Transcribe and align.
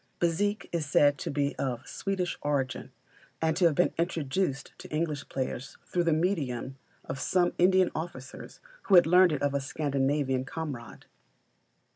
Bézique 0.19 0.67
is 0.71 0.87
said 0.87 1.19
to 1.19 1.29
be 1.29 1.55
of 1.57 1.85
Swedish 1.87 2.35
origin, 2.41 2.91
and 3.39 3.55
to 3.55 3.65
have 3.65 3.75
been 3.75 3.93
introduced 3.99 4.73
to 4.79 4.89
English 4.89 5.29
players 5.29 5.77
through 5.85 6.05
the 6.05 6.11
medium 6.11 6.75
of 7.05 7.19
some 7.19 7.53
Indian 7.59 7.91
officers 7.93 8.61
who 8.85 8.95
had 8.95 9.05
learned 9.05 9.31
it 9.31 9.43
of 9.43 9.53
a 9.53 9.61
Scandinavian 9.61 10.43
comrade. 10.43 11.05